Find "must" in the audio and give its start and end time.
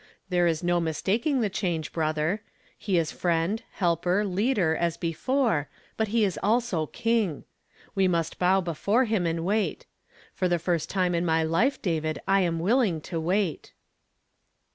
8.07-8.39